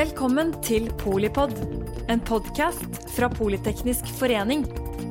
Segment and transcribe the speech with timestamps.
[0.00, 1.50] Velkommen til Polipod,
[2.08, 4.62] en podkast fra Politeknisk forening.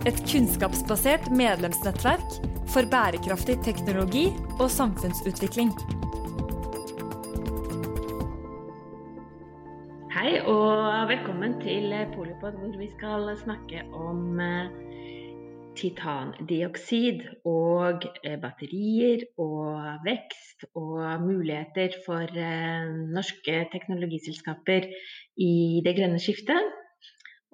[0.10, 2.40] Et kunnskapsbasert medlemsnettverk
[2.74, 4.24] for bærekraftig teknologi
[4.56, 5.70] og samfunnsutvikling.
[10.16, 10.82] Hei og
[11.14, 14.74] velkommen til Polipod, hvor vi skal snakke om eh,
[15.80, 24.90] titandioksid og eh, batterier og vekst og muligheter for eh, norske teknologiselskaper
[25.40, 25.54] i
[25.86, 26.76] det grønne skiftet.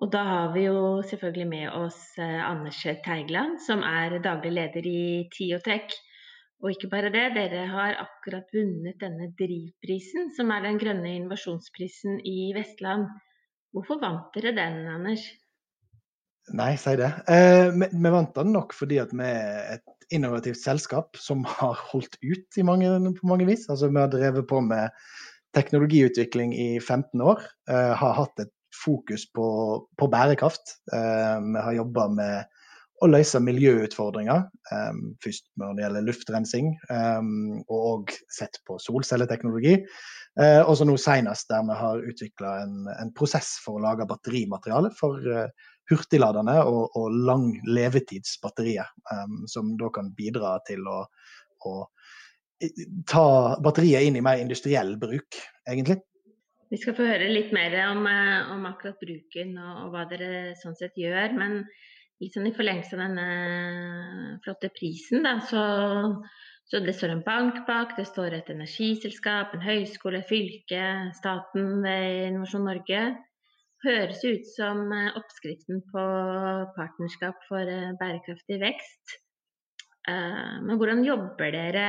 [0.03, 4.89] Og da har vi jo selvfølgelig med oss eh, Anders Teigland, som er daglig leder
[4.89, 5.95] i Tiotech.
[6.63, 12.19] Og ikke bare det, dere har akkurat vunnet denne Drivprisen, som er den grønne innovasjonsprisen
[12.25, 13.07] i Vestland.
[13.75, 15.23] Hvorfor vant dere den, Anders?
[16.53, 17.09] Nei, si det.
[17.31, 21.79] Eh, vi, vi, vant den nok fordi at vi er et innovativt selskap som har
[21.89, 23.65] holdt ut mange, på mange vis.
[23.69, 24.93] Altså, vi har drevet på med
[25.57, 27.41] teknologiutvikling i 15 år.
[27.69, 29.47] Eh, har hatt et fokus på,
[29.97, 30.77] på bærekraft.
[30.93, 32.61] Eh, vi har jobba med
[33.03, 34.45] å løse miljøutfordringer.
[34.71, 37.31] Eh, først når det gjelder luftrensing, eh,
[37.73, 39.79] og sett på solcelleteknologi.
[40.39, 44.07] Eh, og så nå senest der vi har utvikla en, en, prosess for å lage
[44.09, 45.21] batterimateriale for
[45.91, 51.03] hurtigladende og, og lang levetidsbatterier, um, som da kan bidra til å,
[51.65, 51.75] å,
[53.09, 53.27] ta
[53.63, 55.37] batteriet inn i mer industriell bruk,
[55.69, 55.99] egentlig.
[56.71, 60.55] Vi skal få høre litt mer om, eh, om akkurat bruken og, og, hva dere
[60.57, 61.35] sånn sett gjør.
[61.37, 61.61] Men
[62.33, 65.61] sånn i forlengelse av denne flotte prisen, da, så,
[66.65, 70.83] så det står en bank bak, det står et energiselskap, en høyskole, fylke,
[71.19, 73.05] staten ved Innovasjon Norge
[73.85, 76.07] høres ut som eh, oppskriften på
[76.75, 79.15] partnerskap for eh, bærekraftig vekst.
[80.09, 81.87] Eh, men hvordan jobber dere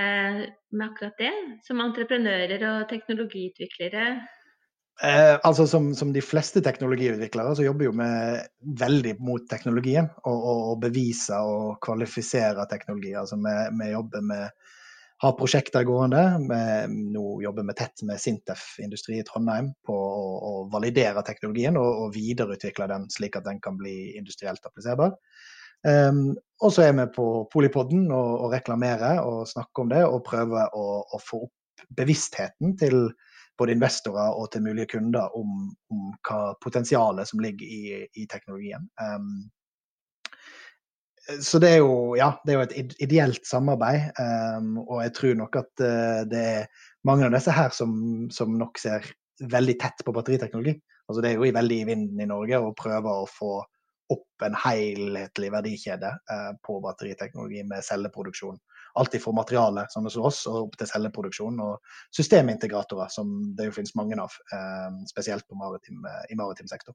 [0.72, 1.34] med akkurat det,
[1.66, 4.06] som entreprenører og teknologiutviklere?
[5.04, 8.08] Eh, altså som, som, de fleste teknologiutviklere så jobber jo vi
[8.80, 10.08] veldig mot teknologien.
[10.24, 13.12] Og, og, og beviser og kvalifiserer teknologi.
[13.12, 14.72] Altså vi, vi jobber med
[15.18, 16.22] har prosjekter gående.
[16.48, 21.78] Vi nå jobber vi tett med Sintef Industri i Trondheim på å, å validere teknologien
[21.80, 25.16] og, og, videreutvikle den slik at den kan bli industrielt appliserbar.
[25.86, 26.34] Um,
[26.64, 30.72] og så er vi på Polipodden og, og reklamerer og snakker om det og prøver
[30.74, 33.10] å, å, få opp bevisstheten til
[33.60, 38.88] både investorer og til mulige kunder om, om hva potensialet som ligger i, i teknologien.
[39.00, 39.46] Um,
[41.26, 44.12] så det er, jo, ja, det er jo et ideelt samarbeid.
[44.20, 46.68] Um, og jeg tror nok at uh, det er
[47.08, 47.96] mange av disse her som,
[48.34, 49.08] som, nok ser
[49.42, 50.76] veldig tett på batteriteknologi.
[51.06, 53.58] Altså det er jo veldig i vinden i Norge å prøve å få
[54.14, 58.62] opp en helhetlig verdikjede uh, på batteriteknologi med celleproduksjon.
[58.96, 63.74] Alt fra materiale, som hos oss, og opp til celleproduksjon og systemintegratorer, som det jo
[63.80, 66.94] finnes mange av, uh, spesielt maritim, i maritim sektor.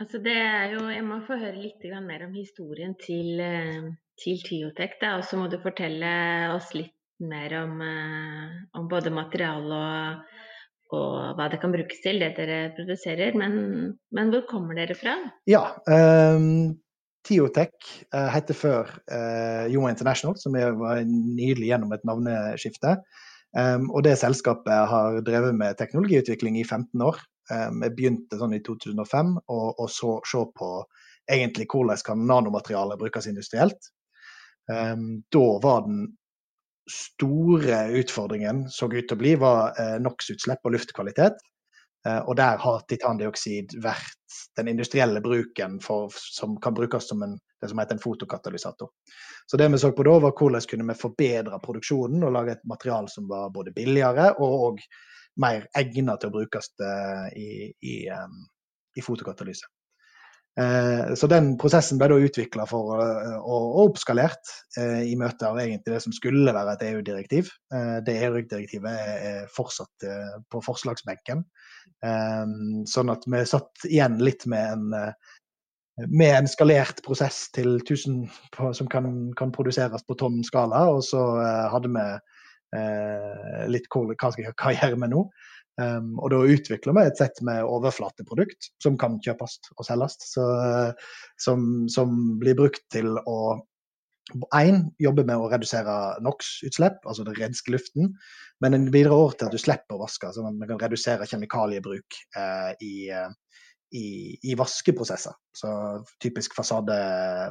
[0.00, 4.40] Altså det er jo, Jeg må få høre litt mer om historien til, eh, til
[4.46, 4.96] Tiotech.
[5.16, 6.12] Og så må du fortelle
[6.54, 10.38] oss litt mer om, eh, om både materialet og,
[10.92, 13.36] og, hva det kan brukes til, det dere produserer.
[13.36, 15.18] Men, men hvor kommer dere fra?
[15.46, 16.72] Ja, um,
[17.22, 22.96] Tiotech uh, heter før uh, Yo International, som var nydelig gjennom et navneskifte.
[23.52, 27.20] Um, og det selskapet har drevet med teknologiutvikling i 15 år.
[27.52, 30.70] Jeg begynte sånn i 2005 og, og så se på
[31.30, 33.90] egentlig hvordan kan nanomaterialer brukes industrielt.
[34.70, 36.04] Um, da var den
[36.90, 41.40] store utfordringen så ut til å bli, var uh, NOx-utslipp og luftkvalitet.
[42.02, 47.68] Og der har titandioksid vært den industrielle bruken for, som kan brukes som en, det
[47.70, 48.90] som heter en fotokatalysator.
[49.46, 52.64] Så det vi så på da, var hvordan kunne vi forbedre produksjonen og lage et
[52.66, 54.82] materiale som var både billigere og, og
[55.40, 57.48] mer egnet til å brukes eh, i,
[57.88, 57.94] i,
[58.96, 59.68] i fotokatalyse.
[60.60, 66.02] Eh, så den prosessen ble da utvikla og oppskalert eh, i møte av egentlig det
[66.04, 67.52] som skulle være et EU-direktiv.
[68.04, 70.08] Det EU-direktivet er fortsatt
[70.52, 71.46] på forslagsbenken.
[72.90, 75.14] Sånn at vi satt igjen litt med en
[76.08, 78.22] med en skalert prosess til 1000
[78.56, 79.06] på, som kan,
[79.36, 80.86] kan, produseres på tonn skala.
[80.88, 81.20] Og så
[81.70, 82.04] hadde vi
[82.76, 85.26] uh, litt hva, skal, hva gjør med nå?
[85.80, 90.18] Um, og da utvikler vi et sett med overflateprodukt som kan kjøpes og selges.
[90.36, 90.92] Uh,
[91.40, 93.60] som, som, blir brukt til å
[94.54, 95.92] Én, jobbe med å redusere
[96.24, 98.12] NOx-utslipp, altså det renske luften.
[98.62, 102.16] Men den bidrar også til at du slipper å vaske, så man kan redusere kjemikaliebruk
[102.86, 103.10] i
[103.92, 105.34] i, i vaskeprosesser.
[105.56, 105.70] Så
[106.22, 106.96] typisk fasade,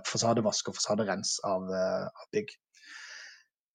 [0.09, 2.53] fasadevask og fasaderens av, av, bygg.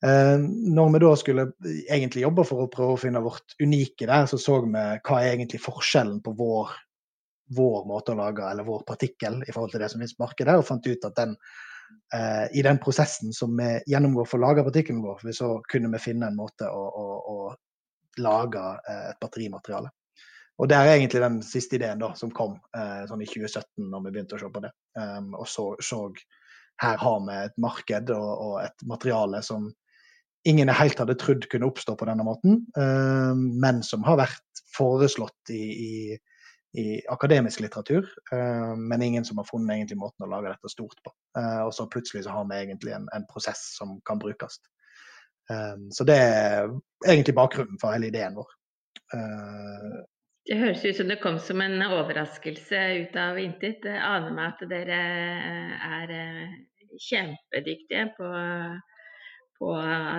[0.04, 1.44] Eh, når vi da skulle
[1.88, 5.30] egentlig jobbe for å prøve å finne vårt unike der, så så vi hva er
[5.30, 6.74] egentlig forskjellen på vår,
[7.56, 10.56] vår måte å lage, eller vår partikkel i forhold til det som finnes på markedet,
[10.58, 11.32] og fant ut at den,
[12.12, 16.02] eh, i den prosessen som vi gjennomgår for å lage partikkelen vår, så kunne vi
[16.10, 19.92] finne en måte å, å, å lage eh, et batterimateriale.
[20.56, 24.12] Og det er egentlig den siste ideen da, som kom sånn i 2017, når vi
[24.14, 24.70] begynte å se på det.
[25.36, 25.98] Og så, så
[26.80, 29.66] her har vi et marked og, og, et materiale som
[30.46, 35.52] ingen helt hadde trodd kunne oppstå på denne måten, um, men som har vært foreslått
[35.54, 36.18] i, i,
[36.80, 38.08] i akademisk litteratur.
[38.32, 41.14] Um, men ingen som har funnet egentlig måten å lage dette stort på.
[41.38, 44.60] Uh, og så plutselig så har vi egentlig en, en prosess som kan brukes.
[45.94, 46.64] så det er
[47.06, 48.48] egentlig bakgrunnen for hele ideen vår.
[50.46, 53.82] Det høres ut som det kom som en overraskelse ut av intet.
[53.82, 56.52] Jeg aner meg at dere eh, er eh,
[57.02, 58.28] kjempedyktige på,
[59.58, 59.72] på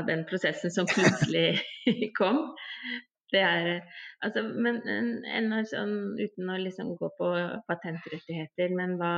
[0.07, 1.61] den prosessen som plutselig
[2.19, 2.45] kom.
[3.33, 3.81] Det er,
[4.23, 7.33] altså, men en, sånn, uten å liksom gå på
[7.67, 9.11] patentrettigheter, men hva,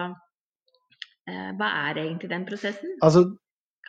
[1.30, 2.96] eh, hva er egentlig den prosessen?
[3.06, 3.28] Altså,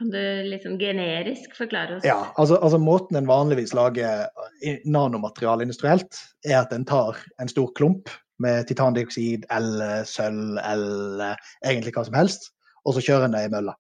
[0.01, 2.05] kan du liksom generisk forklare oss?
[2.09, 4.29] Ja, altså, altså Måten en vanligvis lager
[4.89, 11.93] nanomateriale industrielt, er at en tar en stor klump med titandioksid eller sølv eller egentlig
[11.97, 12.49] hva som helst,
[12.85, 13.77] og så kjører en det i mølla.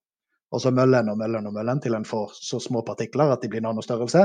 [0.50, 2.82] Og så møller en og møller en og møller en til en får så små
[2.86, 4.24] partikler at de blir nanostørrelse.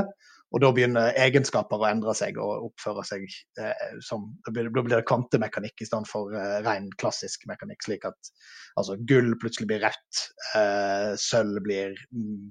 [0.54, 3.24] Og da begynner egenskaper å endre seg og oppføre seg
[3.58, 7.82] eh, som Da blir, det kvantemekanikk i stedet for eh, ren klassisk mekanikk.
[7.86, 8.30] Slik at
[8.78, 10.22] altså, gull plutselig blir rødt,
[10.58, 11.98] eh, sølv blir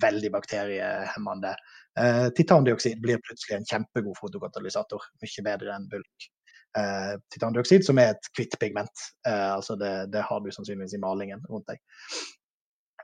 [0.04, 1.56] veldig bakteriehemmende.
[2.00, 5.12] Eh, titandioksid blir plutselig en kjempegod fotokatalysator.
[5.24, 6.32] Mye bedre enn bulk.
[6.76, 9.06] Eh, titandioksid, som er et hvitt pigment.
[9.28, 11.80] Eh, altså det, det, har du sannsynligvis i malingen rundt deg.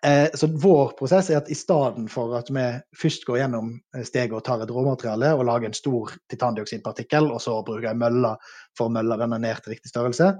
[0.06, 2.64] Eh, så vår prosess er at i stedet for at vi
[2.98, 7.42] først går gjennom eh, steget og tar et råmateriale og lager en stor titandioksidpartikkel, og
[7.44, 8.34] så bruker jeg mølla
[8.78, 10.32] for å mølle denne ned til riktig størrelse,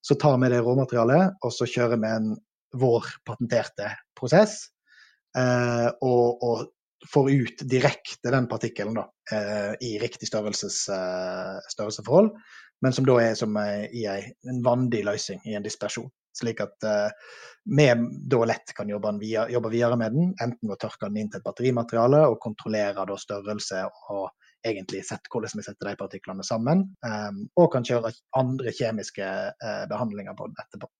[0.00, 2.30] så tar vi det råmaterialet og så kjører vi en
[2.78, 4.70] vår patenterte prosess.
[5.36, 6.68] Eh, og, og,
[7.10, 9.06] får ut direkte den partikkelen da,
[9.80, 12.28] i riktig størrelseforhold,
[12.84, 16.12] men som da er som i en vandig løsning, i en dispersjon.
[16.36, 17.08] Slik at uh,
[17.64, 17.86] vi
[18.30, 21.32] da lett kan jobbe, via, jobbe, videre med den, enten ved å tørke den inn
[21.32, 23.82] til et batterimateriale og kontrollere da størrelse
[24.14, 24.28] og
[24.66, 26.84] egentlig sette hvordan vi setter de partiklene sammen.
[27.06, 30.90] Um, og kan kjøre andre kjemiske uh, behandlinger på den etterpå.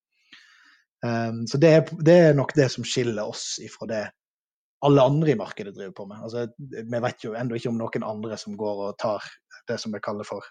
[1.05, 4.03] Um, så det er, det er, nok det som skiller oss ifra det
[4.85, 6.23] alle andre i markedet driver på med.
[6.25, 9.25] Altså, vi vet jo ennå ikke om noen andre som går og tar
[9.69, 10.45] det som vi kaller for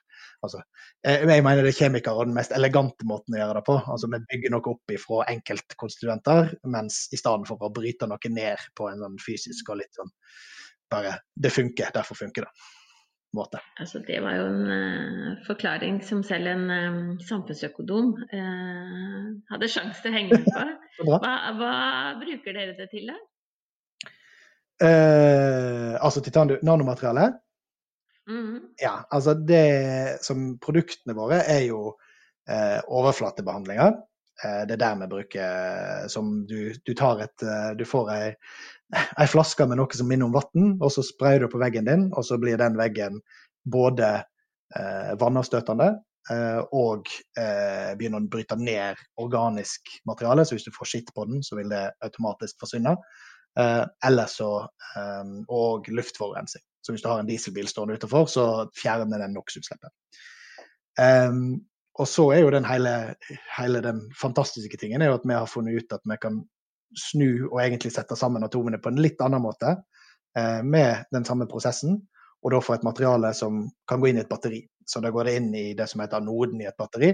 [0.45, 0.61] altså,
[1.05, 3.77] jeg, mener det er kjemikere den mest elegante måten å gjøre det på.
[3.93, 8.67] Altså, vi bygger noe opp ifra enkeltkonstituenter, mens i stedet for å bryte noe ned
[8.77, 10.11] på en sånn fysisk og litt sånn
[10.89, 12.51] bare Det funker, derfor funker det.
[13.37, 13.59] Måte.
[13.77, 20.01] Altså, det var jo en uh, forklaring som selv en um, samfunnsøkonom uh, hadde sjanse
[20.01, 20.63] til å henge med på.
[21.05, 21.75] Hva, hva,
[22.19, 23.19] bruker dere det til, da?
[24.81, 27.29] Uh, altså titan nanomateriale?
[28.29, 28.59] Mm.
[28.81, 31.95] Ja, altså det som produktene våre er jo
[32.49, 33.95] eh, overflatebehandlinger.
[34.43, 37.45] Eh, det er der vi bruker som du, du tar et
[37.77, 38.27] Du får ei,
[38.95, 42.09] ei, flaske med noe som minner om vann, og så sprayer du på veggen din,
[42.13, 43.21] og så blir den veggen
[43.69, 44.19] både
[45.17, 45.87] vannavstøtende
[46.77, 47.07] og
[47.97, 50.45] begynner å bryte ned organisk materiale.
[50.45, 52.93] Så hvis du får skitt på den, så vil det automatisk forsvinne.
[53.59, 54.67] Eh, eller så
[55.47, 56.63] og luftforurensning.
[56.81, 58.45] Så hvis du har en dieselbil stående utenfor, så
[58.77, 59.91] fjerner den NOx-utslippet.
[60.99, 61.59] Um,
[61.99, 63.15] og så er jo den hele,
[63.57, 66.39] hele, den fantastiske tingen er jo at vi har funnet ut at vi kan
[66.97, 71.47] snu og egentlig sette sammen atomene på en litt annen måte uh, med den samme
[71.51, 71.99] prosessen,
[72.39, 74.63] og da få et materiale som kan gå inn i et batteri.
[74.87, 77.11] Så da går det inn i det som heter anoden i et batteri.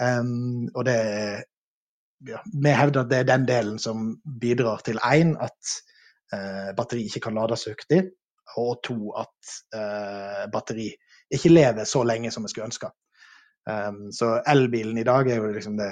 [0.00, 0.98] Um, og det
[2.26, 4.08] ja, vi hevder at det er den delen som
[4.40, 5.74] bidrar til én, at
[6.34, 8.08] uh, batteri ikke kan lades hurtig,
[8.56, 10.88] og to, at eh, batteri
[11.34, 12.90] ikke lever så lenge som vi skulle ønske.
[13.68, 15.90] Um, så elbilen i dag er jo liksom det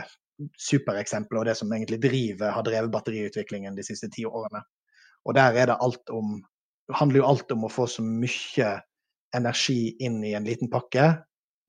[0.60, 4.62] supereksempelet og det som egentlig driver, har drevet batteriutviklingen de siste ti årene.
[5.28, 6.38] Og der er det alt om
[6.94, 8.68] handler jo alt om å få så mye
[9.36, 11.08] energi inn i en liten pakke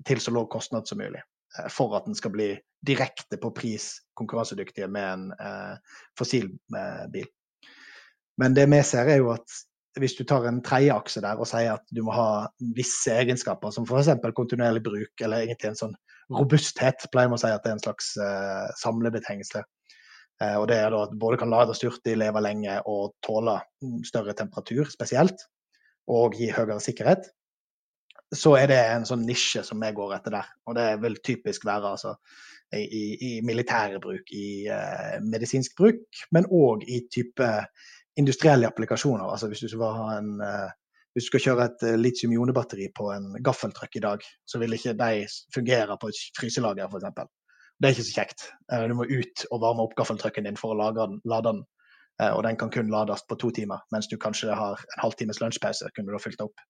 [0.05, 1.23] til så lav kostnad som mulig.
[1.57, 2.51] Eh, for at den skal bli
[2.85, 7.25] direkte på pris konkurransedyktig med en eh, fossilbil.
[8.37, 9.57] Men det vi ser, er jo at
[10.01, 12.29] hvis du tar en tredjeakse der og sier at du må ha
[12.75, 14.11] visse egenskaper, som f.eks.
[14.35, 15.97] kontinuerlig bruk, eller egentlig en sånn
[16.33, 19.63] robusthet, pleier man å si at det er en slags uh, samlebetegnelse.
[20.59, 23.55] og det er da at både kan lades hurtig, leve lenge og tåle
[24.05, 25.47] større temperatur spesielt,
[26.07, 27.31] og gi høyere sikkerhet,
[28.35, 30.51] så er det en sånn nisje som vi går etter der.
[30.67, 32.13] Og det vil typisk være altså,
[32.75, 37.47] i, i militære bruk, i uh, medisinsk bruk, men òg i type
[38.17, 39.25] industrielle applikasjoner.
[39.29, 40.69] Altså hvis du skal, en, uh,
[41.13, 44.97] hvis du skal kjøre et uh, litium-ionebatteri på en gaffeltruck i dag, så vil ikke
[44.99, 45.23] de
[45.55, 47.25] fungere på et fryselager, f.eks.
[47.77, 48.45] Det er ikke så kjekt.
[48.89, 51.59] Du må ut og varme opp gaffeltrucken din for å lade den.
[52.33, 55.91] Og den kan kun lades på to timer, mens du kanskje har en halvtimes lunsjpause.
[55.93, 56.63] kunne du da fylt opp.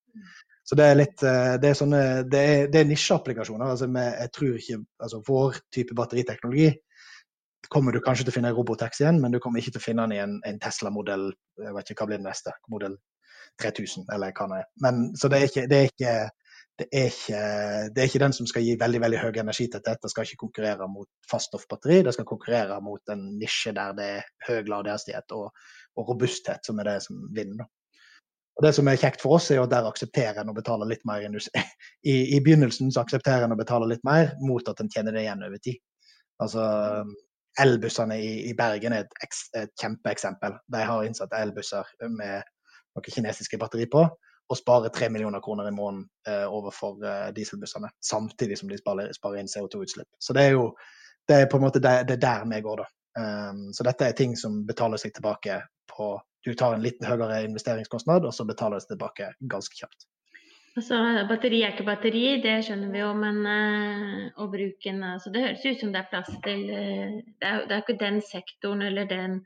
[0.68, 3.72] Så det er litt eh, Det er, er, er nisjeapplikasjoner.
[3.72, 6.74] Altså jeg tror ikke altså Vår type batteriteknologi
[7.74, 9.86] kommer du kanskje til å finne en robotaxi igjen, men du kommer ikke til å
[9.86, 11.30] finne den i en, en Tesla-modell
[11.64, 12.98] jeg vet ikke hva blir den neste, modell
[13.62, 14.68] 3000 eller hva det er.
[14.86, 16.18] Men, så det er ikke, det er ikke
[16.78, 17.38] det er, ikke,
[17.90, 19.98] det er ikke den som skal gi veldig veldig høy energitetthet.
[20.04, 24.28] Det skal ikke konkurrere mot faststoffbatteri, det skal konkurrere mot en nisje der det er
[24.46, 25.48] høy ladehastighet og,
[25.98, 27.66] og robusthet som er det som vinner.
[28.58, 30.86] Og Det som er kjekt for oss, er jo at der aksepterer en å betale
[30.90, 31.26] litt mer.
[32.12, 35.26] I, I, begynnelsen så aksepterer en å betale litt mer mot at en tjener det
[35.26, 35.82] igjen over tid.
[36.42, 36.64] Altså,
[37.62, 40.58] Elbussene i, i Bergen er et, et, kjempeeksempel.
[40.74, 42.44] De har innsatt elbusser med
[42.98, 44.04] noen kinesiske batteri på,
[44.48, 47.90] og sparer 3 millioner kroner i måneden eh, overfor eh, dieselbussene.
[48.04, 50.10] Samtidig som de sparer, sparer inn CO2-utslipp.
[50.20, 50.70] Så det er jo
[51.28, 52.88] det er på en måte det, det er der vi går, da.
[53.18, 55.58] Um, så dette er ting som betaler seg tilbake
[55.90, 56.12] på
[56.46, 60.06] du tar en litt høyere investeringskostnad, og så betaler det seg tilbake ganske kjapt.
[60.78, 65.42] Altså, batteri er ikke batteri, det skjønner vi jo, men uh, og bruken altså, Det
[65.42, 68.84] høres ut som det er plass til uh, det, er, det er ikke den sektoren
[68.86, 69.40] eller den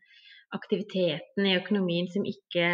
[0.52, 2.66] aktiviteten i økonomien som ikke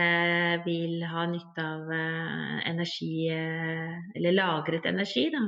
[0.63, 5.27] vil ha nytte av uh, energi, eller lagret energi.
[5.35, 5.43] Da.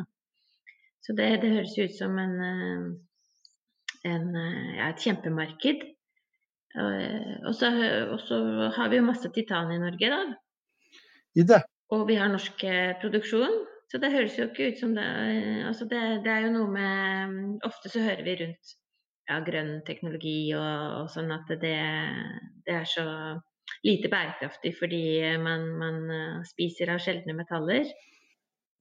[1.02, 2.38] Så det, det høres ut som en,
[4.06, 4.30] en,
[4.78, 5.82] ja, et kjempemarked.
[6.78, 7.74] Og så,
[8.78, 10.22] har vi jo masse titan i Norge, da.
[11.34, 11.64] I det.
[11.96, 13.64] Og vi har norsk eh, produksjon.
[13.90, 16.70] Så det høres jo ikke ut som det eh, Altså det, det er jo noe
[16.70, 18.76] med Ofte så hører vi rundt
[19.30, 21.76] ja, grønn teknologi og, og sånn at det,
[22.66, 23.06] det, er så
[23.86, 25.04] lite bærekraftig fordi
[25.38, 26.00] man, man
[26.50, 27.86] spiser av sjeldne metaller.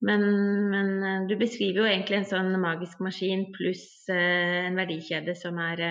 [0.00, 0.24] Men,
[0.72, 5.84] men, du beskriver jo egentlig en sånn magisk maskin pluss en verdikjede som er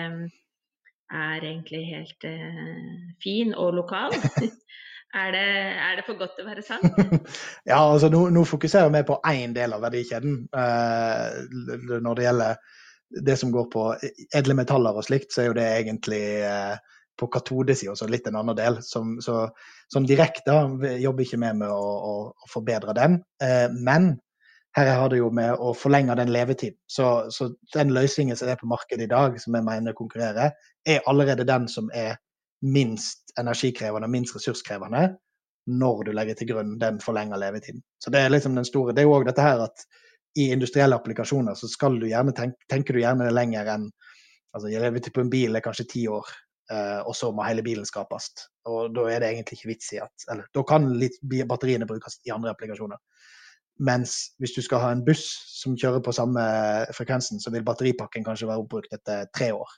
[1.10, 4.12] er egentlig helt eh, fin og lokal.
[5.14, 5.44] er, det,
[5.78, 6.98] er, det, for godt til å være sant?
[7.70, 10.42] ja, altså nå, nå fokuserer vi på én del av verdikjeden.
[10.52, 12.76] Uh, når det gjelder
[13.24, 13.88] det som går på
[14.36, 16.76] edle metaller og slikt, så er jo det egentlig uh,
[17.18, 18.80] på katodesida også litt en annen del.
[18.84, 19.46] Som, så,
[19.92, 20.60] som direkte
[21.00, 23.20] jobber ikke vi med å, å, å forbedre den.
[23.80, 24.12] men
[24.76, 26.76] her har det jo med å forlenge den levetiden.
[26.90, 30.54] Så, så, den løsningen som er på markedet i dag, som jeg mener konkurrerer,
[30.86, 32.18] er allerede den som er
[32.62, 35.08] minst energikrevende, minst ressurskrevende,
[35.68, 37.82] når du legger til grunn den forlenga levetiden.
[38.02, 38.94] Så det er liksom den store.
[38.96, 39.84] Det er jo òg dette her at
[40.38, 43.88] i industrielle applikasjoner så skal du gjerne tenke, tenker du gjerne lenger enn
[44.56, 46.28] altså Levetid på en bil er kanskje ti år,
[46.72, 48.30] eh, og så må hele bilen skapes.
[48.70, 52.20] Og da er det egentlig ikke vits i at Eller da kan litt, batteriene brukes
[52.26, 52.98] i andre applikasjoner.
[53.84, 55.26] Mens hvis du skal ha en buss
[55.60, 56.42] som kjører på samme
[56.96, 59.76] frekvensen, så vil batteripakken kanskje være oppbrukt etter tre år.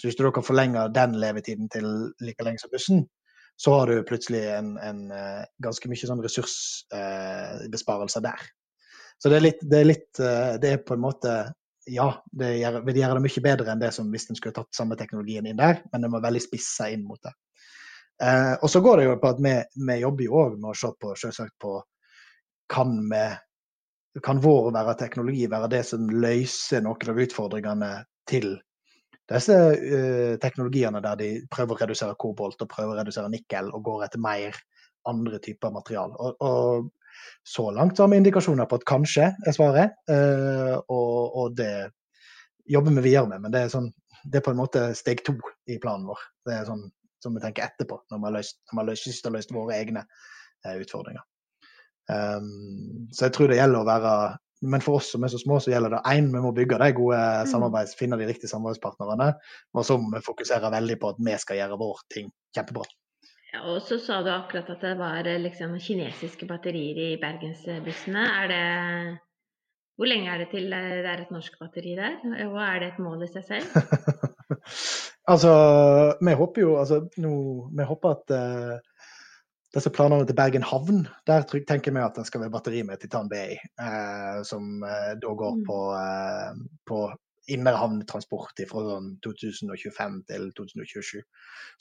[0.00, 1.84] Så hvis du kan forlenge den levetiden til
[2.24, 3.02] like lenge som bussen,
[3.60, 8.46] så har du plutselig en, en uh, ganske mye sånn ressursbesparelser uh, der.
[9.20, 11.34] Så det er litt, det er, litt, uh, det er på en måte
[11.90, 14.76] Ja, det gjør, vil gjøre det mye bedre enn det som hvis en skulle tatt
[14.76, 17.32] samme teknologien inn der, men det må veldig spisse inn mot det.
[18.60, 19.54] og så går det jo på at vi,
[19.88, 21.72] vi jobber jo òg med å se på, selvsagt på
[22.70, 22.92] kan,
[24.14, 27.90] vi kan vår være teknologi være det som løser noen av utfordringene
[28.28, 28.52] til
[29.38, 33.84] disse uh, teknologiene der de prøver å redusere kobolt og prøver å redusere nikkel og
[33.86, 34.56] går etter mer
[35.08, 36.12] andre typer material.
[36.18, 36.90] Og, og
[37.46, 41.90] så langt har vi indikasjoner på at kanskje er svaret, uh, og, og, det
[42.70, 43.44] jobber vi videre med.
[43.46, 43.90] Men det er, sånn,
[44.24, 45.36] det er, på en måte steg to
[45.70, 46.26] i planen vår.
[46.46, 46.86] Det er sånn
[47.20, 50.76] som vi tenker etterpå, når vi har løst, når vi har løst våre egne uh,
[50.76, 51.26] utfordringer.
[52.10, 54.14] Um, så jeg tror det gjelder å være
[54.60, 56.90] Men for oss som er så små, så gjelder det én, vi må bygge de
[56.96, 57.48] gode mm.
[57.48, 59.32] samarbeids, finne de riktige samarbeidspartnerne.
[59.72, 62.84] Og så må vi fokusere veldig på at vi skal gjøre vår ting kjempebra.
[63.50, 68.26] Ja, og så sa du akkurat at det var eh, liksom, kinesiske batterier i bergensbussene.
[68.44, 68.64] Er det
[69.98, 72.20] Hvor lenge er det til eh, det er et norsk batteri der?
[72.46, 73.74] Og er det et mål i seg selv?
[75.32, 75.52] altså,
[76.20, 77.32] vi håper jo altså, nå,
[77.76, 78.89] Vi håper at uh,
[79.74, 83.28] disse planene til Bergen havn, der tenker vi at det skal være batteri med Titan
[83.30, 85.64] BI, eh, som eh, da går mm.
[85.68, 87.02] på, eh, på,
[87.50, 91.22] innerhavntransport fra sånn 2025 til 2027.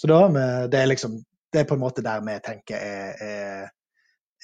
[0.02, 0.18] Så da
[0.72, 1.20] det er liksom
[1.54, 3.68] det er på en måte der vi tenker er, er,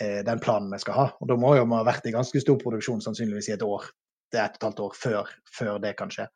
[0.01, 1.05] er den planen vi skal ha.
[1.21, 3.87] Og da må jo vi ha vært i ganske stor produksjon sannsynligvis i et år.
[4.33, 6.27] Det er et og et halvt år før, før det kan skje.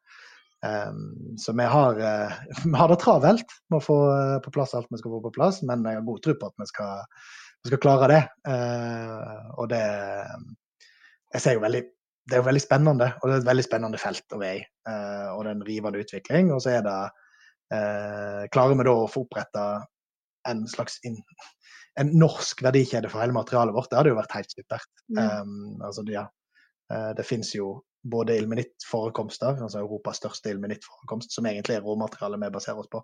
[0.65, 2.33] Um, så vi har, uh,
[2.65, 5.35] vi har, det travelt med å få uh, på plass alt vi skal få på
[5.37, 7.05] plass, men jeg har god tro på at vi skal,
[7.63, 8.23] vi skal klare det.
[8.47, 9.85] Uh, og det
[11.29, 11.85] Jeg ser jo veldig
[12.29, 14.65] det er jo veldig spennende, og det er et veldig spennende felt å være i.
[15.33, 16.51] og det er en rivende utvikling.
[16.53, 16.97] Og så er det
[18.53, 19.63] Klarer vi da å få oppretta
[20.49, 21.15] en slags in,
[21.97, 24.91] en norsk verdikjede for hele materialet vårt, det hadde jo vært helt supert.
[25.09, 25.17] Mm.
[25.17, 26.27] Um, altså, ja,
[27.17, 27.71] det finnes jo
[28.01, 33.01] både ilmenittforekomster, altså Europas største ilmenittforekomst, som egentlig er råmaterialet vi baserer oss på,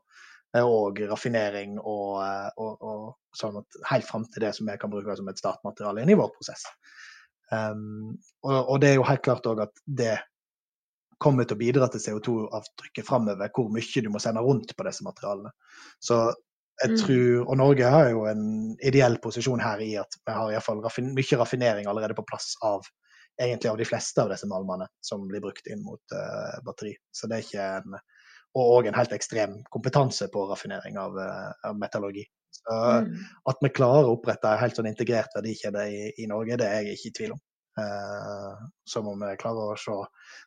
[0.55, 4.77] eh, og raffinering og, eh, og, og sånn at helt fram til det som vi
[4.81, 6.63] kan bruke som et startmateriale inn i vår prosess.
[7.51, 10.15] Um, og, og, det er jo helt klart òg at det
[11.21, 15.05] kommer til å bidra til CO2-avtrykket framover, hvor mye du må sende rundt på disse
[15.05, 15.51] materialene.
[16.03, 16.17] Så
[16.81, 16.97] jeg mm.
[16.99, 20.81] tror, Og Norge har jo en ideell posisjon her i at vi har i fall
[20.83, 22.83] raffin, mye raffinering allerede på plass av
[23.41, 26.95] egentlig av de fleste av disse malmene som blir brukt inn mot uh, batteri.
[27.11, 27.97] Så det er ikke en,
[28.55, 32.23] Og en helt ekstrem kompetanse på raffinering av, uh, av metallurgi.
[32.55, 33.09] Så mm.
[33.51, 36.87] At vi klarer å opprette en helt sånn integrert verdikjede i, i, Norge, det er
[36.87, 37.43] jeg ikke i tvil om.
[37.75, 38.55] Uh,
[38.87, 39.97] så må vi klare å se.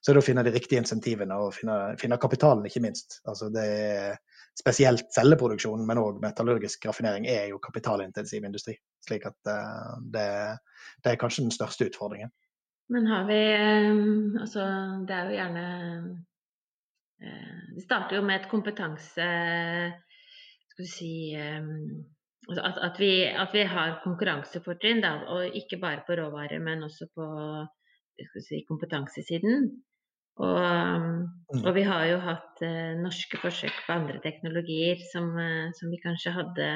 [0.01, 3.21] Så er det å finne de riktige insentivene og finne, finne kapitalen, ikke minst.
[3.29, 4.17] Altså det er
[4.59, 8.79] spesielt celleproduksjon, men òg metallurgisk raffinering er jo kapitalintensiv industri.
[9.05, 10.27] Slik at det,
[11.05, 12.33] det, er kanskje den største utfordringen.
[12.89, 13.97] Men har vi eh,
[14.41, 14.67] Altså,
[15.09, 15.65] det er jo gjerne
[17.23, 19.27] eh, Det starter jo med et kompetanse
[20.73, 21.73] Skal vi si eh,
[22.49, 27.11] altså at, at, vi, at, vi, har konkurransefortrinn, og ikke bare på råvarer, men også
[27.13, 27.27] på
[28.41, 29.67] si, kompetansesiden.
[30.39, 30.63] Og,
[31.03, 31.59] mm.
[31.59, 32.63] og, vi har jo hatt
[33.03, 35.29] norske forsøk på andre teknologier som,
[35.77, 36.71] som vi kanskje hadde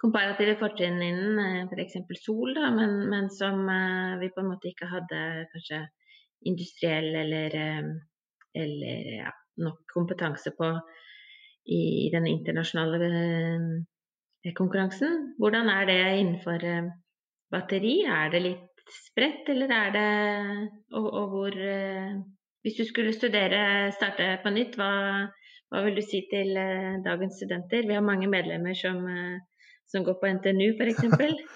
[0.00, 1.98] komparative fortrinn innen f.eks.
[2.08, 5.20] For sol, da, men, men, som uh, vi på en måte ikke hadde
[5.52, 5.84] kanskje
[6.48, 7.54] industriell eller,
[8.52, 9.30] eller ja,
[9.64, 10.68] nok kompetanse på
[11.72, 13.08] i, den internasjonale
[14.58, 15.32] konkurransen.
[15.40, 16.66] Hvordan er det innenfor
[17.54, 17.94] batteri?
[18.04, 20.10] Er det litt spredt, eller er det
[20.92, 24.90] Og, og hvor Hvis du skulle studere, starte på nytt, hva,
[25.72, 26.52] hva vil du si til
[27.08, 27.88] dagens studenter?
[27.88, 29.00] Vi har mange medlemmer som
[29.90, 31.04] som går på NTNU f.eks.?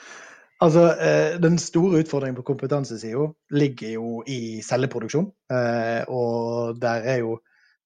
[0.64, 5.30] altså, eh, Den store utfordringen på kompetansesida ligger jo i celleproduksjon.
[5.52, 7.38] Eh, og der er jo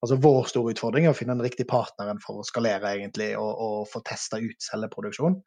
[0.03, 3.51] altså Vår store utfordring er å finne den riktige partneren for å skalere egentlig, og,
[3.55, 5.37] og få testa ut celleproduksjon.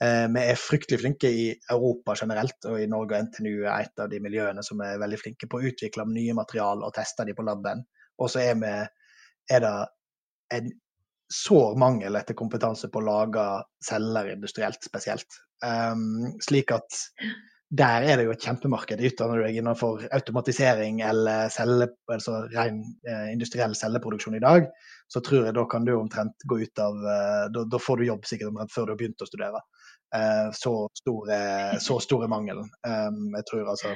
[0.00, 4.00] Eh, vi er fryktelig flinke i Europa generelt, og i Norge og NTNU er et
[4.00, 7.36] av de miljøene som er veldig flinke på å utvikle nye material og teste dem
[7.36, 7.84] på laben.
[8.22, 8.88] Og så er,
[9.50, 9.74] er det
[10.56, 10.72] en
[11.32, 13.44] sår mangel etter kompetanse på å lage
[13.84, 15.40] celler industrielt spesielt.
[15.64, 17.02] Um, slik at
[17.68, 19.00] der er det jo et kjempemarked.
[19.04, 24.70] Utdanner du deg innenfor automatisering eller celle, altså ren eh, industriell celleproduksjon i dag,
[25.12, 28.08] så tror jeg da kan du omtrent gå ut av eh, da, da, får du
[28.08, 29.60] jobb sikkert omtrent før du har begynt å studere.
[30.16, 32.00] Eh, så, stor er, så
[32.32, 32.70] mangelen.
[32.88, 33.92] Um, jeg tror altså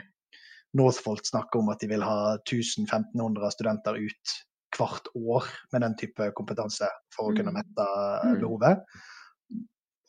[0.77, 4.37] Northvolt snakker om at de vil ha 1000-1500 studenter ut
[4.77, 7.59] hvert år med den type kompetanse for å kunne mm.
[7.61, 8.39] mette mm.
[8.43, 8.85] behovet.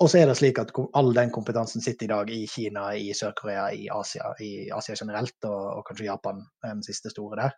[0.03, 3.13] Og så er det slik at all den kompetansen sitter i dag i Kina, i
[3.15, 7.55] Sør-Korea, i Asia, i Asia generelt, og, og, kanskje Japan den siste store der.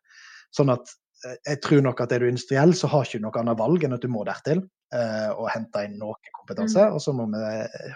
[0.54, 0.92] Sånn at
[1.26, 3.88] eh, jeg tror nok at er du industriell, så har ikke du noe annet valg
[3.88, 6.86] enn at du må dertil uh, og hente inn noe kompetanse.
[6.86, 6.98] Mm.
[6.98, 7.44] Og så må vi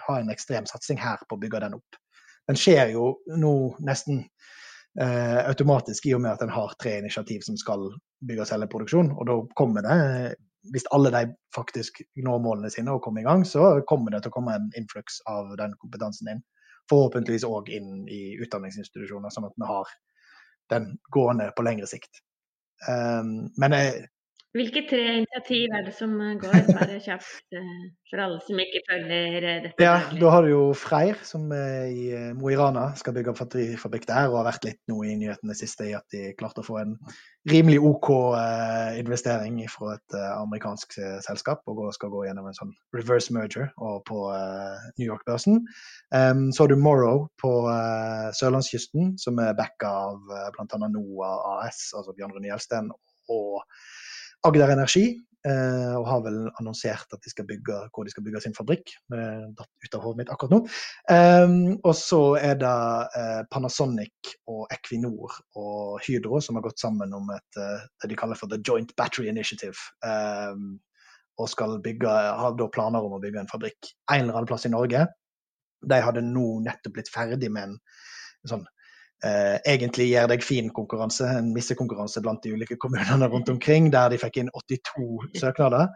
[0.08, 2.00] ha en ekstrem satsing her på å bygge den opp.
[2.50, 3.54] Den skjer jo nå
[3.86, 4.24] nesten
[5.00, 7.90] uh, automatisk i og med at en har tre initiativ som skal
[8.26, 9.12] bygge og selge produksjon.
[9.16, 9.98] Og da kommer det,
[10.74, 11.24] hvis alle de
[11.56, 14.70] faktisk når målene sine og kommer i gang, så kommer det til å komme en
[14.78, 16.42] influks av den kompetansen din.
[16.90, 19.92] Forhåpentligvis òg inn i utdanningsinstitusjoner, sånn at vi har
[20.70, 22.22] den gående på lengre sikt.
[22.88, 24.08] Um, men jeg,
[24.56, 28.80] hvilke tre initiativ er det som eh, går, bare kjapt, eh, for alle som ikke
[28.88, 29.84] følger eh, dette?
[29.84, 34.26] Ja, Da har du jo Freyr, som i Mo i Rana skal bygge batterifabrikk der,
[34.30, 36.96] og har vært litt nå i nyhetene siste i at de klarte å få en
[37.50, 38.10] rimelig OK
[39.00, 44.18] investering fra et amerikansk selskap, og skal gå gjennom en sånn reverse merger på
[44.98, 45.62] New York-børsen.
[46.12, 47.54] Så har du Morrow på
[48.36, 50.20] sørlandskysten, som er backa av
[50.52, 50.82] bl.a.
[50.84, 52.92] NOAH AS, altså Bjørn Rune Gjelsten,
[53.30, 53.64] og
[54.46, 55.04] Agder Energi,
[55.46, 58.92] eh, og har vel annonsert at de skal bygge, hvor de skal bygge sin fabrikk.
[59.12, 60.60] Datt ut av hodet mitt akkurat nå.
[61.12, 62.74] Um, og så er det
[63.20, 68.20] eh, Panasonic og Equinor og Hydro som har gått sammen om et, uh, det de
[68.20, 69.76] kaller for The Joint Battery Initiative.
[70.00, 70.78] Um,
[71.40, 74.66] og skal bygge, har da planer om å bygge en fabrikk en eller annen plass
[74.68, 75.06] i Norge.
[75.88, 77.78] De hadde nå nettopp blitt ferdig med en
[78.48, 78.66] sånn
[79.26, 84.18] eh, egentlig gjør deg fin-konkurranse, en missekonkurranse blant de ulike kommunene rundt omkring, der de
[84.20, 85.90] fikk inn 82 søknader.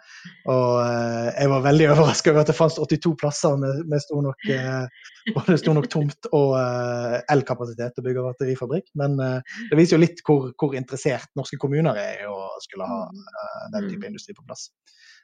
[0.50, 4.24] Og eh, jeg var veldig overraska over at det fantes 82 plasser med, med stor
[4.26, 8.92] nok, eh, både stor nok tomt og eh, elkapasitet til å bygge batterifabrikk.
[9.00, 12.88] Men eh, det viser jo litt hvor, hvor, interessert norske kommuner er i å skulle
[12.88, 14.68] ha eh, den type industri på plass.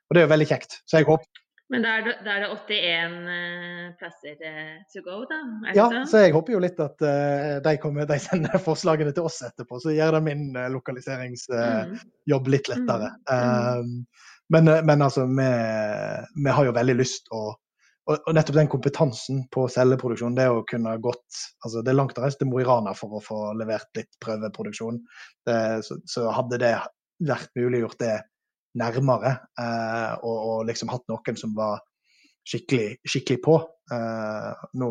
[0.09, 0.81] Og det er jo veldig kjekt.
[0.89, 4.73] Så jeg håper men da er, det, da er det 81 uh, eh, plasser uh,
[4.91, 5.39] to go, da?
[5.77, 6.03] ja, så?
[6.11, 9.79] så jeg håper jo litt at uh, de, kommer, de, sender forslagene til oss etterpå,
[9.83, 12.53] så gjør det min lokaliseringsjobb mm.
[12.57, 13.13] litt lettere.
[13.31, 13.81] Mm.
[13.81, 15.51] Um, men, men, altså, vi,
[16.43, 17.53] vi, har jo veldig lyst å
[18.11, 22.25] og, nettopp den kompetansen på celleproduksjon, det å kunne gått altså Det er langt å
[22.25, 24.99] reise til Mo i Rana for å få levert litt prøveproduksjon.
[25.47, 26.73] Det, så, så hadde det
[27.29, 28.17] vært mulig gjort det
[28.79, 31.81] nærmere, eh, og, og, liksom hatt noen som var
[32.47, 33.57] skikkelig, skikkelig på.
[33.93, 34.91] Eh, nå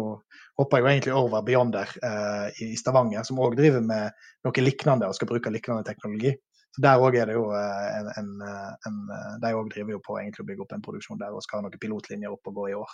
[0.59, 4.15] hopper jeg jo egentlig over Beyonder eh, i Stavanger, som òg driver med
[4.45, 6.35] noe lignende og skal bruke lignende teknologi.
[6.75, 8.27] Så Der òg er det jo en, en,
[8.85, 8.97] en
[9.41, 11.65] De òg driver jo på egentlig å bygge opp en produksjon der og skal ha
[11.65, 12.91] noen pilotlinjer opp og gå i år.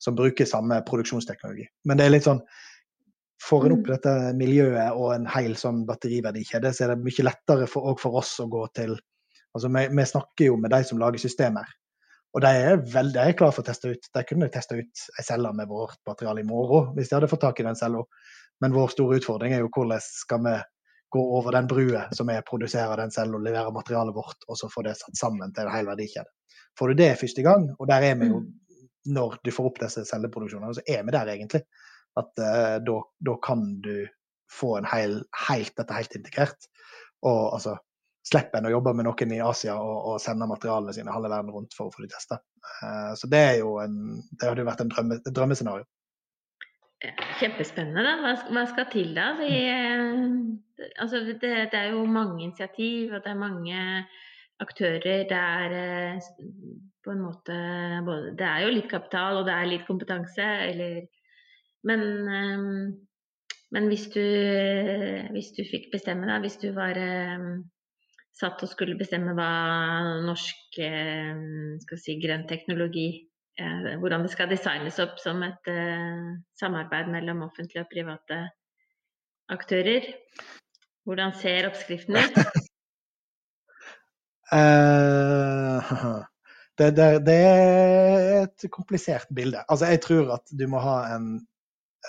[0.00, 1.66] Som bruker samme produksjonsteknologi.
[1.84, 2.40] Men det er litt sånn
[3.44, 3.90] Får en opp mm.
[3.90, 8.30] dette miljøet og en hel sånn batteriverdikjede, så er det mye lettere for, for oss
[8.40, 8.94] å gå til
[9.54, 11.68] Altså, vi, vi, snakker jo med de som lager systemer,
[12.34, 14.08] og de er veldig er klare for å teste ut.
[14.16, 17.44] De kunne testa ut ei celle med vårt materiale i morgen hvis de hadde fått
[17.46, 18.02] tak i den cella.
[18.62, 20.56] Men vår store utfordring er jo hvordan skal vi
[21.14, 24.82] gå over den brua som er produserer den cella, levere materialet vårt, og så få
[24.82, 26.26] det satt sammen til en hel verdikjede.
[26.78, 28.42] Får du det første gang, og der er vi jo
[29.14, 31.62] når du får opp disse celleproduksjonene, så er vi der egentlig.
[32.18, 34.06] At uh, da kan du
[34.50, 36.68] få en hel, helt, dette helt integrert.
[37.26, 37.76] Og altså
[38.24, 41.52] slipper en å jobbe med noen i Asia og, og sende materialene sine halve verden
[41.52, 42.40] rundt for å få de testa.
[42.80, 43.98] Uh, så det er jo en,
[44.32, 45.86] det hadde jo vært en drømme, drømmescenario.
[47.38, 48.00] Kjempespennende.
[48.00, 48.34] da.
[48.48, 49.34] Hva skal til da?
[49.36, 53.80] Vi, eh, altså det, det, er jo mange initiativ, og det er mange
[54.64, 55.26] aktører.
[55.28, 56.30] Det er eh,
[57.04, 57.56] på en måte
[58.06, 61.04] både, Det er jo litt kapital, og det er litt kompetanse, eller
[61.84, 62.00] Men,
[63.76, 64.24] men hvis, du,
[65.34, 66.96] hvis du fikk bestemme, da, hvis du var
[68.34, 69.50] satt og skulle bestemme hva
[70.24, 71.38] norsk eh,
[71.84, 73.08] skal si, grønn teknologi
[73.60, 78.42] eh, Hvordan det skal designes opp som et eh, samarbeid mellom offentlige og private
[79.54, 80.08] aktører.
[81.04, 82.40] Hvordan ser oppskriften ut?
[86.78, 89.64] det, det, det, er et komplisert bilde.
[89.68, 91.26] Altså, jeg tror at du må ha en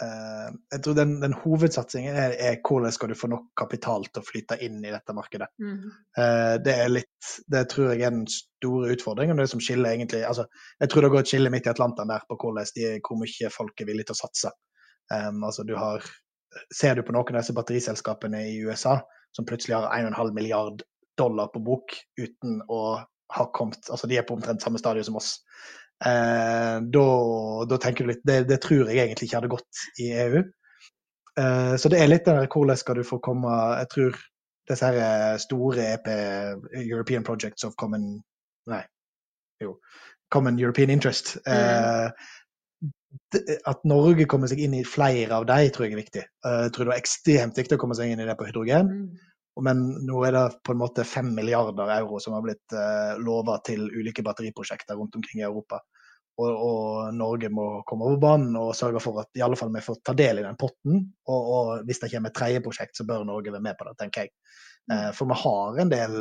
[0.01, 4.27] jeg tror den, den hovedsatsingen er, er, hvordan skal du få nok kapital til å
[4.27, 5.47] flyte inn i dette markedet.
[5.61, 5.85] Mm.
[6.17, 9.39] Uh, det er litt, det tror jeg er den store utfordringen.
[9.39, 10.47] Det som skiller egentlig, altså,
[10.83, 12.37] jeg tror det går et skille midt i Atlanteren der på
[12.75, 14.53] de, hvor mye folk er villige til å satse.
[15.13, 16.03] Um, altså, du har,
[16.73, 18.99] ser du på noen av disse batteriselskapene i USA
[19.35, 20.83] som plutselig har 1,5 milliard
[21.17, 22.99] dollar på bok uten å
[23.35, 25.31] ha kommet altså De er på omtrent samme stadium som oss.
[26.03, 30.43] Eh, da, tenker du litt det, det, tror jeg egentlig ikke hadde gått i EU.
[31.39, 34.19] Eh, så det er litt den der hvordan skal du få komme Jeg tror
[34.69, 36.07] disse her store EP,
[36.81, 38.15] European Projects of Common
[38.71, 38.81] Nei,
[39.61, 39.75] jo.
[40.33, 41.35] Common European Interest.
[41.47, 42.09] Eh,
[43.65, 46.23] at Norge kommer seg inn i flere av dem, tror jeg er viktig.
[46.25, 48.91] Eh, jeg tror det var ekstremt viktig å komme seg inn i det på hydrogen.
[48.91, 49.34] Mm.
[49.63, 53.59] Men nå er det på en måte fem milliarder euro som har blitt eh, lova
[53.63, 55.79] til ulike batteriprosjekter rundt omkring i Europa.
[56.35, 59.83] Og, og, Norge må komme over banen og sørge for at i alle fall vi
[59.85, 60.99] får ta del i den potten.
[61.31, 63.95] Og, og hvis det kommer et tredje prosjekt, så bør Norge være med på det,
[64.01, 64.35] tenker jeg.
[64.91, 66.17] Eh, for vi har en del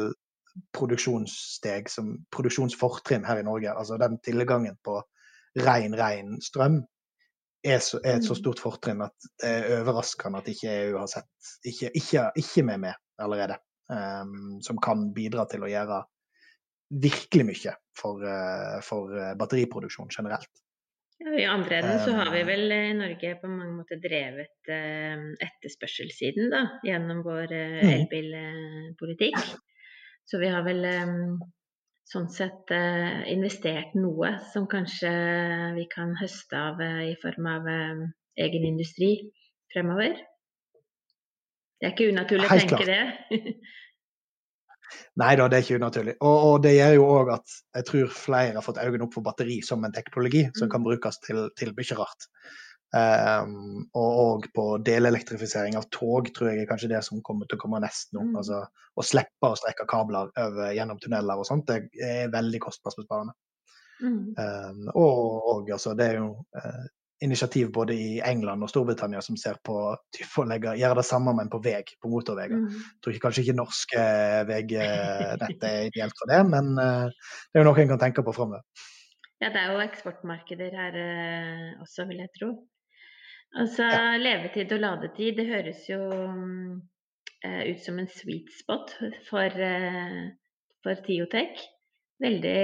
[0.76, 3.74] produksjonssteg, som produksjonsfortrinn her i Norge.
[3.74, 5.00] Altså den tilgangen på
[5.58, 6.84] ren, ren strøm
[7.64, 8.40] er, så, er, et så mm.
[8.42, 12.82] stort fortrinn at det er overraskende at ikke EU har sett ikke, ikke, ikke med
[12.86, 13.60] med allerede.
[13.84, 15.98] Um, som kan bidra til å gjøre
[17.02, 20.50] virkelig mye for, uh, for uh, batteriproduksjon generelt.
[21.20, 22.48] Ja, I andre enden så har vi ehm.
[22.48, 29.38] vel i Norge på mange måter drevet uh, etterspørselssiden da, gjennom vår uh, elbilpolitikk.
[30.24, 30.86] Så vi har vel
[32.08, 32.70] sånn sett
[33.28, 35.10] investert noe som kanskje
[35.76, 37.68] vi kan høste av i form av
[38.40, 39.10] egen industri
[39.74, 40.16] fremover.
[41.84, 43.00] Det er ikke unaturlig å tenke det.
[45.20, 46.14] Nei da, det er ikke unaturlig.
[46.24, 49.26] Og, og det gjør jo òg at jeg tror flere har fått øynene opp for
[49.26, 52.26] batteri som en teknologi som kan brukes til, til mye rart.
[52.94, 57.60] Um, og, og på delelektrifisering av tog tror jeg er kanskje det som kommer til
[57.60, 58.24] å komme nest nå.
[58.30, 58.40] Mm.
[58.40, 58.64] Altså,
[58.96, 63.36] å slippe å strekke kabler over, gjennom tunneler og sånt, det er veldig kostnadsbesparende.
[64.00, 64.20] Mm.
[64.40, 65.18] Um, og,
[65.52, 66.84] og altså, det er jo uh,
[67.22, 71.60] initiativ både i England og Storbritannia som ser på å gjøre det samme, men på
[71.64, 72.56] vei, på motorveier.
[72.58, 72.82] Mm.
[73.04, 74.06] Tror kanskje ikke norske
[74.48, 78.34] veinett er ideelt for det, men uh, det er jo noe en kan tenke på
[78.36, 78.64] framover.
[79.42, 82.50] Ja, det er jo eksportmarkeder her uh, også, vil jeg tro.
[83.54, 84.16] Altså, ja.
[84.18, 88.96] levetid og ladetid, det høres jo uh, ut som en sweet spot
[89.28, 89.64] for,
[90.82, 91.62] for Tiotech.
[92.22, 92.58] Veldig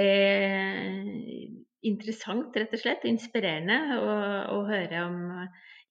[1.87, 3.05] interessant, rett og slett.
[3.09, 4.15] Inspirerende å,
[4.55, 5.19] å høre om,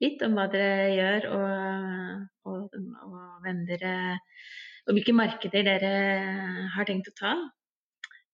[0.03, 2.76] litt om hva dere gjør, og, og,
[3.07, 3.94] og, dere
[4.88, 5.94] Og hvilke markeder dere
[6.74, 7.35] har tenkt å ta.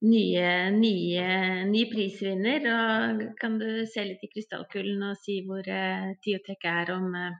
[0.06, 1.28] Nye, nye,
[1.68, 2.68] ny prisvinner.
[2.72, 7.32] Og kan du se litt i krystallkulen og si hvor uh, Tiotech er om uh,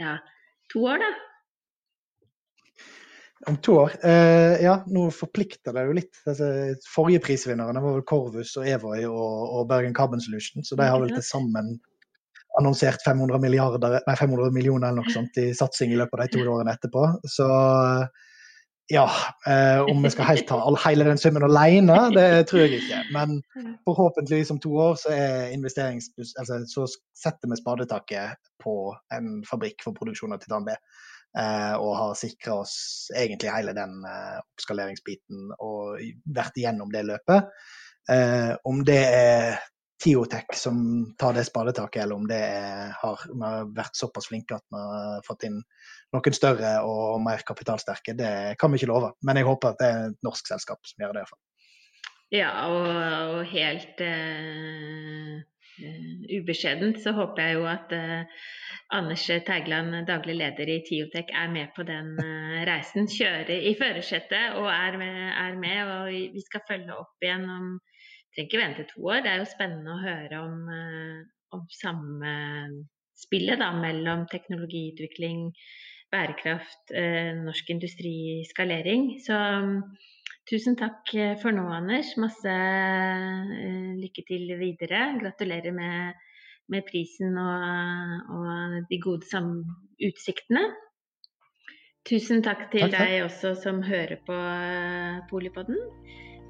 [0.00, 0.18] ja,
[0.72, 1.25] to år, da?
[3.46, 3.92] Om to år.
[4.06, 6.14] Eh, ja, nå forplikter det jo litt.
[6.24, 6.46] Altså,
[6.88, 11.02] forrige prisvinnerne var vel Corvus og Evoy og, og Bergen Carbon Solution, så de har
[11.02, 11.74] vel til sammen
[12.56, 13.36] annonsert 500,
[14.06, 17.02] nei, 500 millioner eller noe sånt i satsing i løpet av de to årene etterpå.
[17.28, 17.48] Så
[18.88, 19.04] ja,
[19.50, 23.02] eh, om vi skal helt ta all, hele den summen alene, det tror jeg ikke.
[23.12, 23.40] Men
[23.84, 26.86] forhåpentligvis om to år så altså, så
[27.18, 28.76] setter vi spadetaket på
[29.12, 30.76] en fabrikk for produksjon av titan B.
[31.36, 32.76] Eh, og har sikra oss
[33.12, 35.98] egentlig hele den eh, oppskaleringsbiten og
[36.32, 37.50] vært igjennom det løpet.
[38.08, 39.58] Eh, om det er
[40.00, 40.78] Tiotech som
[41.18, 44.80] tar det spadetaket, eller om det er, har, vi har vært såpass flinke at vi
[44.80, 45.62] har fått inn
[46.12, 49.14] noen større og mer kapitalsterke, det kan vi ikke love.
[49.24, 51.26] Men jeg håper at det er et norsk selskap som gjør det.
[52.34, 52.88] Ja, og,
[53.36, 55.40] og helt eh,
[56.38, 58.44] ubeskjedent så håper jeg jo at eh,
[58.96, 63.08] Anders Teigland, daglig leder i Tiotek, er med på den uh, reisen.
[63.10, 67.72] Kjører i førersetet og er med, er med, Og vi skal følge opp igjen om
[68.36, 69.24] Trenger ikke vente to år.
[69.24, 70.56] Det er jo spennende å høre om,
[71.56, 71.62] om
[73.58, 75.48] da, mellom teknologiutvikling,
[76.12, 79.08] bærekraft, uh, norsk industriskalering.
[79.24, 79.80] Så um,
[80.50, 81.10] tusen takk
[81.42, 82.14] for nå, Anders.
[82.20, 82.54] Masse
[83.98, 85.08] lykke til videre.
[85.22, 86.22] Gratulerer med
[86.72, 87.62] med prisen og,
[88.36, 89.26] og de gode
[90.08, 90.64] utsiktene.
[92.06, 93.08] Tusen takk til takk, takk.
[93.10, 94.36] deg også som hører på
[95.30, 95.80] Polipodden.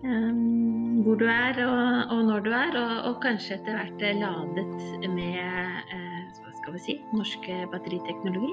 [0.04, 5.08] Um, hvor du er og, og, når du er, og, og kanskje etter hvert ladet
[5.14, 8.52] med uh, hva skal vi si, norsk batteriteknologi.